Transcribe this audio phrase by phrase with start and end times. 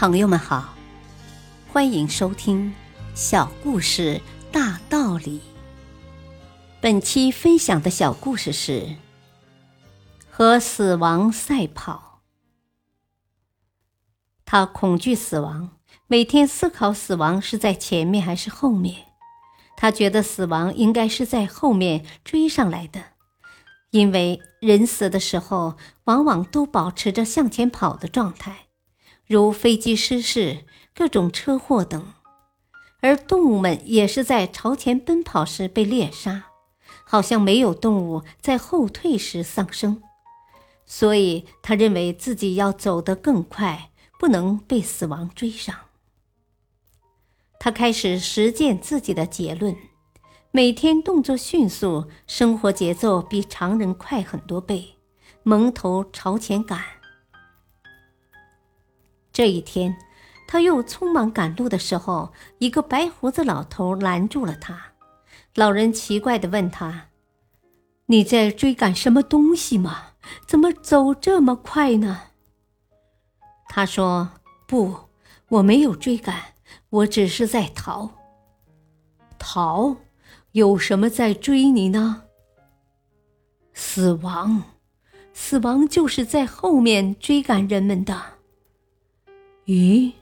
[0.00, 0.76] 朋友们好，
[1.72, 2.68] 欢迎收听
[3.16, 4.20] 《小故事
[4.52, 5.38] 大道理》。
[6.80, 8.82] 本期分享的小故事是
[10.30, 12.20] 《和死亡赛跑》。
[14.44, 15.70] 他恐惧死亡，
[16.06, 19.06] 每天思考死亡是在前面还是后面。
[19.76, 23.02] 他觉得死亡应该是在后面追上来的，
[23.90, 28.67] 因为人死的时候往往都保持着向前跑的状态。
[29.28, 30.64] 如飞机失事、
[30.94, 32.14] 各种车祸等，
[33.00, 36.46] 而动物们也是在朝前奔跑时被猎杀，
[37.04, 40.02] 好像没有动物在后退时丧生。
[40.86, 45.76] 所以他认为自己要走得更快，不能被死亡追上。
[47.60, 49.76] 他开始实践自己的结论：
[50.50, 54.94] 每天动作迅速，生活节奏比常人快很多倍，
[55.42, 56.97] 蒙头朝前赶。
[59.38, 59.96] 这一天，
[60.48, 64.76] 他又匆忙赶路的时候，一个白胡子老头拦住了他。
[65.54, 67.10] 老人奇怪地问他
[68.06, 70.06] ：“你在追赶什么东西吗？
[70.44, 72.22] 怎么走这么快呢？”
[73.70, 74.28] 他说
[74.66, 74.92] ：“不，
[75.50, 76.54] 我没有追赶，
[76.90, 78.10] 我只是在逃。
[79.38, 79.98] 逃？
[80.50, 82.24] 有什么在追你呢？
[83.72, 84.64] 死亡，
[85.32, 88.37] 死亡就是在后面追赶人们的。”
[89.68, 90.12] 咦，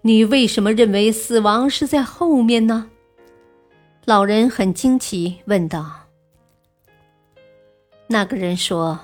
[0.00, 2.90] 你为什么认为死亡是在后面呢？
[4.04, 6.08] 老人很惊奇，问道。
[8.08, 8.98] 那个人说：“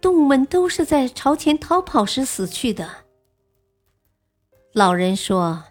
[0.00, 2.88] 动物们都是在朝前逃跑时死去的。”
[4.72, 5.64] 老人说：“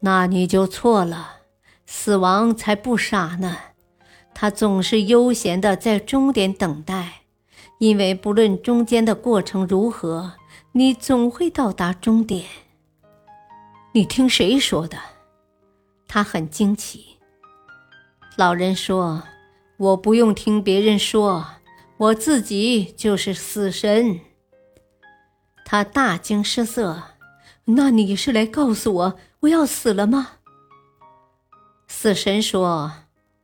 [0.00, 1.40] 那你就错了，
[1.84, 3.54] 死亡才不傻呢，
[4.34, 7.24] 他总是悠闲的在终点等待，
[7.80, 10.32] 因为不论中间的过程如何，
[10.72, 12.46] 你总会到达终点。”
[13.92, 14.98] 你听谁说的？
[16.06, 17.18] 他很惊奇。
[18.36, 19.22] 老人说
[19.78, 21.46] ：“我不用听别人说，
[21.96, 24.20] 我自己就是死神。”
[25.64, 27.02] 他大惊失色。
[27.64, 30.32] 那你是来告诉我我要死了吗？
[31.86, 32.92] 死神说：“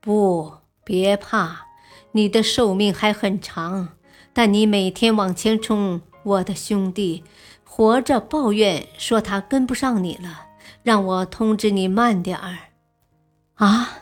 [0.00, 1.66] 不，别怕，
[2.12, 3.96] 你的寿命还很长，
[4.32, 7.24] 但你每天往前冲，我的兄弟。”
[7.76, 10.46] 活着抱怨说他跟不上你了，
[10.84, 12.56] 让我通知你慢点儿。
[13.54, 13.98] 啊，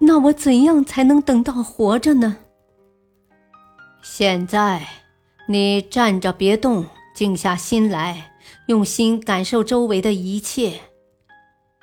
[0.00, 2.36] 那我怎样才能等到活着呢？
[4.02, 4.86] 现在，
[5.48, 6.84] 你站着别动，
[7.14, 8.32] 静下心来，
[8.66, 10.78] 用心感受周围的一切。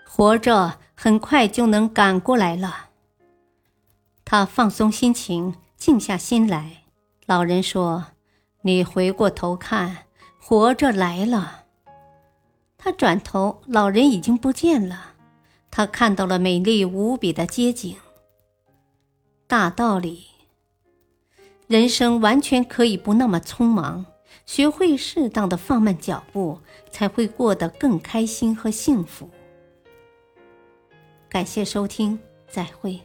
[0.08, 2.90] 活着很快就能赶过来了。
[4.24, 6.84] 他放松心情，静下心来。
[7.26, 8.06] 老人说
[8.62, 9.98] ：“你回过头看。”
[10.46, 11.64] 活着来了。
[12.78, 15.14] 他转头，老人已经不见了。
[15.72, 17.96] 他看到了美丽无比的街景。
[19.48, 20.26] 大道理，
[21.68, 24.06] 人生完全可以不那么匆忙，
[24.46, 26.60] 学会适当的放慢脚步，
[26.92, 29.30] 才会过得更开心和幸福。
[31.30, 33.00] 感谢收听，再会。